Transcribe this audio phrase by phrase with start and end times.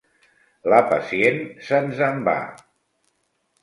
[0.75, 1.39] La pacient
[1.69, 2.37] se'ns en va.